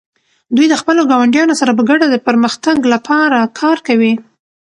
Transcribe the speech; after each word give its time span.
دوی 0.55 0.67
د 0.69 0.75
خپلو 0.81 1.01
ګاونډیانو 1.11 1.59
سره 1.61 1.71
په 1.77 1.83
ګډه 1.89 2.05
د 2.09 2.15
پرمختګ 2.27 2.77
لپاره 2.93 3.39
کار 3.59 3.77
کوي. 3.87 4.13